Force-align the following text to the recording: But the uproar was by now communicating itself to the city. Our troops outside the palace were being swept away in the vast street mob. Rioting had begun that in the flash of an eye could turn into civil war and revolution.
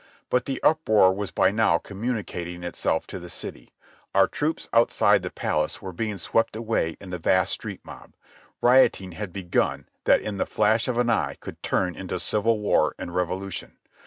But 0.31 0.45
the 0.45 0.59
uproar 0.63 1.13
was 1.13 1.29
by 1.29 1.51
now 1.51 1.77
communicating 1.77 2.63
itself 2.63 3.05
to 3.05 3.19
the 3.19 3.29
city. 3.29 3.71
Our 4.15 4.27
troops 4.27 4.67
outside 4.73 5.21
the 5.21 5.29
palace 5.29 5.79
were 5.79 5.91
being 5.93 6.17
swept 6.17 6.55
away 6.55 6.97
in 6.99 7.11
the 7.11 7.19
vast 7.19 7.53
street 7.53 7.81
mob. 7.83 8.15
Rioting 8.63 9.11
had 9.11 9.31
begun 9.31 9.87
that 10.05 10.21
in 10.21 10.37
the 10.37 10.47
flash 10.47 10.87
of 10.87 10.97
an 10.97 11.11
eye 11.11 11.35
could 11.39 11.61
turn 11.61 11.95
into 11.95 12.19
civil 12.19 12.57
war 12.59 12.95
and 12.97 13.13
revolution. 13.13 13.77